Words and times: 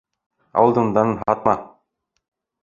—Ауылдың 0.61 0.89
данын 0.95 1.13
һатма! 1.27 1.55